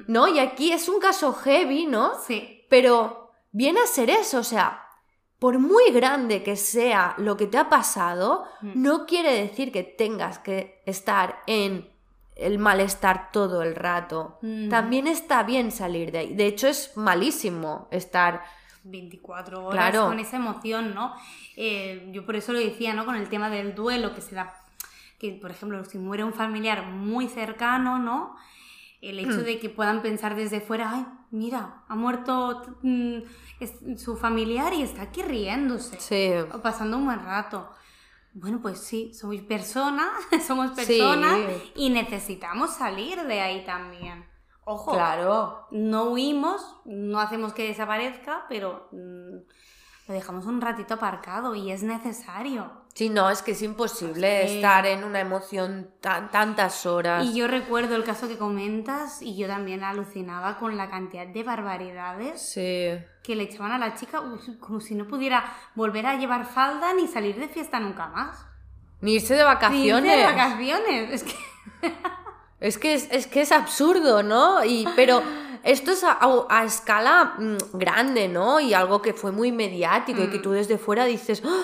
[0.06, 0.28] ¿No?
[0.28, 2.12] Y aquí es un caso heavy, ¿no?
[2.26, 4.82] Sí, Pero viene a ser eso, o sea,
[5.38, 8.72] por muy grande que sea lo que te ha pasado, Mm.
[8.82, 11.88] no quiere decir que tengas que estar en
[12.36, 14.38] el malestar todo el rato.
[14.68, 16.34] También está bien salir de ahí.
[16.34, 18.42] De hecho, es malísimo estar...
[18.90, 20.06] 24 horas Claro.
[20.08, 21.14] con esa emoción, ¿no?
[21.56, 23.04] Eh, yo por eso lo decía, ¿no?
[23.04, 24.54] Con el tema del duelo, que se da,
[25.18, 28.36] que por ejemplo, si muere un familiar muy cercano, ¿no?
[29.02, 29.44] El hecho Mm.
[29.44, 33.18] de que puedan pensar desde fuera, ay, mira, ha muerto mm,
[33.60, 36.30] es- su familiar y está aquí riéndose, Sí.
[36.52, 37.70] o pasando un buen rato.
[38.32, 40.08] Bueno, pues sí, somos personas,
[40.46, 40.76] somos Sí.
[40.76, 41.38] personas
[41.74, 44.24] y necesitamos salir de ahí también.
[44.68, 45.66] Ojo, Claro.
[45.70, 49.36] no huimos, no hacemos que desaparezca, pero mm,
[50.08, 52.70] lo dejamos un ratito aparcado y es necesario.
[52.92, 54.56] Sí, no, es que es imposible Sí.
[54.56, 57.24] estar en una emoción tan, tantas horas.
[57.26, 61.42] Y yo recuerdo el caso que comentas y yo también alucinaba con la cantidad de
[61.44, 62.88] barbaridades Sí.
[63.22, 64.20] que le echaban a la chica
[64.60, 65.44] como si no pudiera
[65.76, 68.44] volver a llevar falda ni salir de fiesta nunca más.
[69.00, 70.16] Ni irse de Ni irse vacaciones.
[70.16, 71.12] de vacaciones.
[71.12, 71.34] Es que
[72.60, 74.64] Es que es, es que es absurdo, ¿no?
[74.64, 75.22] Y, pero
[75.62, 78.60] esto es a, a- escala mm, grande, ¿no?
[78.60, 80.42] Y algo que fue muy mediático y que Mm.
[80.42, 81.62] tú desde fuera dices, "Ah,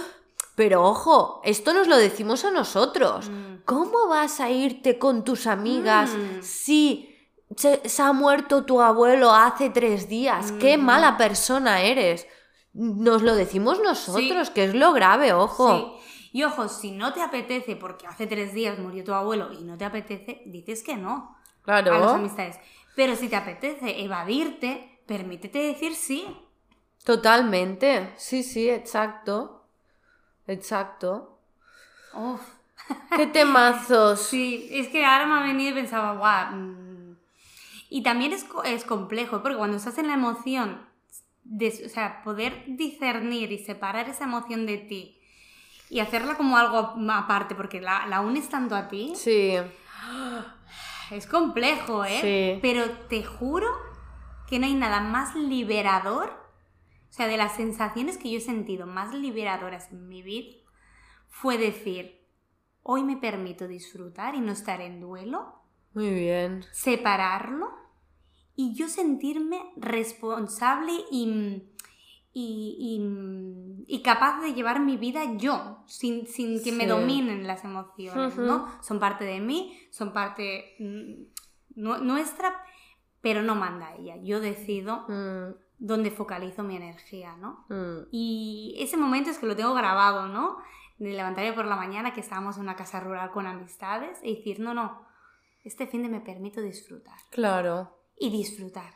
[0.55, 3.31] pero ojo, esto nos lo decimos a nosotros.
[3.31, 3.63] Mm.
[3.65, 6.43] ¿Cómo vas a irte con tus amigas Mm.
[6.43, 7.09] si
[7.57, 10.53] se, se ha muerto tu abuelo hace tres días?
[10.53, 12.27] ¡Qué mala persona eres!
[12.75, 15.77] Nos lo decimos nosotros, que es lo grave, ojo.
[15.77, 16.02] Sí.
[16.33, 19.77] Y ojo, si no te apetece, porque hace tres días murió tu abuelo y no
[19.77, 21.37] te apetece, dices que no
[21.89, 22.15] a las Claro.
[22.15, 22.59] amistades.
[22.97, 26.27] Pero si te apetece evadirte, permítete decir sí.
[27.05, 29.65] Totalmente, sí, sí, exacto.
[30.47, 31.39] Exacto.
[32.15, 32.41] Uf.
[33.17, 34.21] ¿Qué temazos?
[34.31, 36.55] Sí, es que ahora me ha venido y pensaba, guau.
[36.57, 37.17] mm.
[37.91, 40.87] Y también es, es complejo, porque cuando estás en la emoción,
[41.45, 45.21] de- o sea, poder discernir y separar esa emoción de ti
[45.93, 49.57] y hacerla como algo aparte, porque la, la unes tanto a ti, Sí,
[51.11, 52.19] es complejo, ¿eh?
[52.23, 52.59] Sí.
[52.63, 53.69] Pero te juro
[54.49, 58.87] que no hay nada más liberador, o sea, de las sensaciones que yo he sentido
[58.87, 60.57] más liberadoras en mi vida,
[61.29, 62.27] fue decir,
[62.83, 65.61] hoy me permito disfrutar y no estar en duelo,
[65.93, 66.65] muy bien.
[66.73, 67.69] separarlo
[68.57, 71.71] y yo sentirme responsable y,
[72.35, 77.65] y, y- y capaz de llevar mi vida yo, sin, sin que me dominen las
[77.65, 78.37] emociones.
[78.39, 78.67] ¿no?
[78.83, 82.55] Son parte de mí, son parte mm, nu- nuestra,
[83.21, 84.17] pero no manda ella.
[84.23, 87.67] Yo decido Mm, dónde focalizo mi energía, ¿no?
[87.69, 88.09] mm.
[88.11, 90.57] Y ese momento es que lo tengo grabado, ¿no?
[90.99, 94.61] De levantarme por la mañana, que estábamos en una casa rural con amistades, y decir,
[94.61, 95.03] no, no,
[95.65, 97.19] este fin de me permito disfrutar.
[97.31, 97.99] Claro.
[98.19, 98.95] Y disfrutar.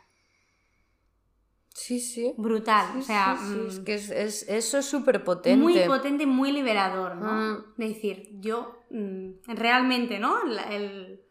[1.79, 2.33] Sí, sí.
[2.37, 2.87] Brutal.
[2.93, 5.61] Sí, o sea, sí, sí, mm, es que es, es- eso es súper potente.
[5.61, 7.31] muy potente, muy liberador, ¿no?
[7.33, 7.73] Mm.
[7.77, 10.41] De decir, yo mm, realmente, ¿no?
[10.71, 11.21] El-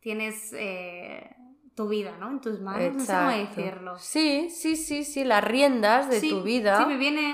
[0.00, 1.34] tienes eh,
[1.74, 2.28] tu vida, ¿no?
[2.30, 3.60] En tus manos, no sé cómo Exacto.
[3.60, 3.98] decirlo.
[3.98, 6.78] Sí, sí, sí, sí, las riendas de tu vida.
[6.78, 7.30] Sí, me viene...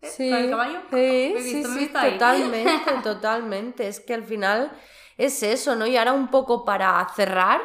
[0.00, 0.08] ¿eh?
[0.08, 0.78] Sí, ¿Con el caballo?
[0.90, 2.12] sí, Me sí, visto, me sí, ahí.
[2.12, 2.72] totalmente,
[3.02, 3.86] totalmente.
[3.86, 4.72] Es que al final
[5.18, 5.86] es eso, ¿no?
[5.86, 7.60] Y ahora un poco para cerrar,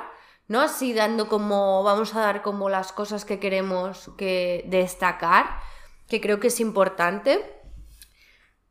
[0.47, 0.61] ¿no?
[0.61, 5.59] Así dando como, vamos a dar como las cosas que queremos que destacar,
[6.07, 7.53] que creo que es importante.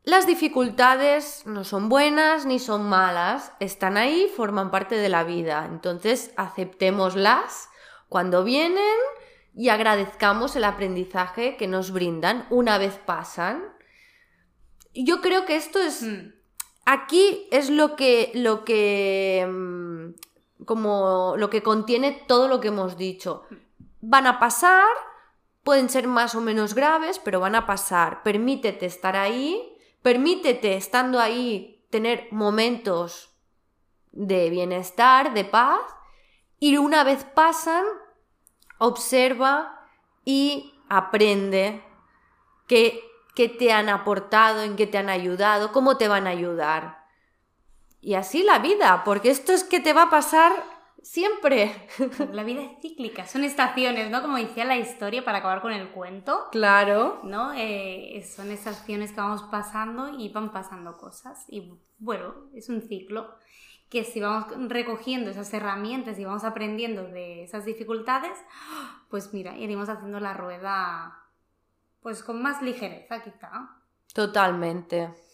[0.03, 5.67] Las dificultades no son buenas ni son malas, están ahí, forman parte de la vida.
[5.69, 7.69] Entonces, aceptémoslas
[8.07, 8.97] cuando vienen
[9.53, 13.63] y agradezcamos el aprendizaje que nos brindan una vez pasan.
[14.93, 16.31] Yo creo que esto es Mm,
[16.85, 20.13] aquí es lo que lo que mm,
[20.65, 23.43] como lo que contiene todo lo que hemos dicho.
[24.01, 24.87] Van a pasar,
[25.63, 28.23] pueden ser más o menos graves, pero van a pasar.
[28.23, 33.35] Permítete estar ahí, permítete estando ahí tener momentos
[34.11, 35.81] de bienestar, de paz,
[36.59, 37.85] y una vez pasan,
[38.79, 39.87] observa
[40.25, 41.83] y aprende
[42.67, 43.01] qué,
[43.35, 47.06] qué te han aportado, en qué te han ayudado, cómo te van a ayudar.
[48.07, 50.53] Y así la vida, porque esto es que te va a pasar
[51.01, 51.75] siempre.
[52.31, 54.21] La vida es cíclica, son estaciones, ¿no?
[54.21, 56.47] Como decía la historia para acabar con el cuento.
[56.53, 57.19] Claro.
[57.25, 57.51] ¿no?
[57.53, 61.43] Eh, son estaciones que vamos pasando y van pasando cosas.
[61.49, 63.27] Y bueno, es un ciclo
[63.89, 68.37] que si vamos recogiendo esas herramientas y vamos aprendiendo de esas dificultades,
[69.09, 71.25] pues mira, iremos haciendo la rueda
[71.99, 73.81] pues con más ligereza quizá.
[74.13, 75.26] Totalmente.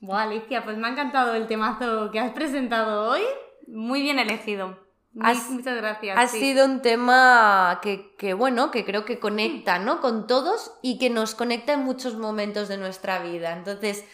[0.00, 3.22] Buah, Alicia, pues me ha encantado el temazo que has presentado hoy.
[3.66, 4.78] Muy bien elegido.
[5.12, 6.16] Muy- Has- muchas gracias.
[6.18, 6.38] Ha sí.
[6.38, 10.00] sido un tema que, que, bueno, que creo que conecta, ¿no?
[10.00, 13.52] Con todos y que nos conecta en muchos momentos de nuestra vida.
[13.56, 14.04] Entonces,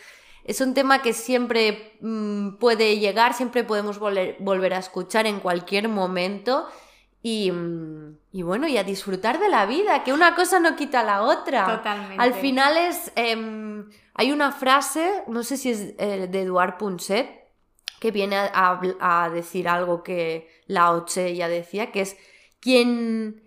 [0.44, 5.40] es un tema que siempre mm, puede llegar, siempre podemos volver, volver a escuchar en
[5.40, 6.66] cualquier momento.
[7.22, 11.02] Y, mm, y bueno, y a disfrutar de la vida, que una cosa no quita
[11.02, 11.66] la otra.
[11.76, 12.16] Totalmente.
[12.22, 13.12] Al final es.
[13.16, 17.28] em, hay una frase, no sé si es eh, de Eduard Punset,
[18.00, 22.16] que viene a, a habl- a decir algo que Lao Tse ya decía, que es
[22.60, 23.42] quien.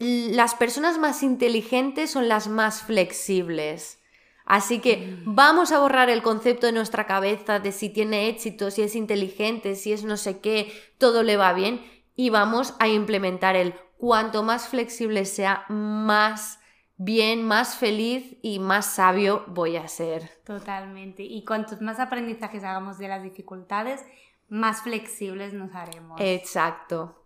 [0.00, 4.00] Las personas más inteligentes son las más flexibles.
[4.44, 8.82] Así que vamos a borrar el concepto de nuestra cabeza de si tiene éxito, si
[8.82, 11.84] es inteligente, si es no sé qué, todo le va bien
[12.14, 16.57] y vamos a implementar el cuanto más flexible sea, más
[16.98, 20.28] bien, más feliz y más sabio voy a ser.
[20.44, 21.22] Totalmente.
[21.22, 24.04] Y cuantos más aprendizajes hagamos de las dificultades,
[24.48, 26.20] más flexibles nos haremos.
[26.20, 27.24] Exacto.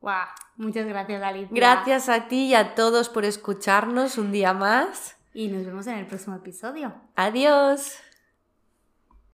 [0.00, 0.26] Guau,
[0.56, 1.48] Muchas gracias, Alicia.
[1.52, 5.16] Gracias a ti y a todos por escucharnos un día más.
[5.34, 6.94] Y nos vemos en el próximo episodio.
[7.14, 7.96] Adiós.